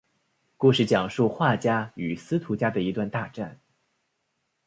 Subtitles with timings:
[0.57, 3.59] 故事讲述华家与司徒家的一段大战。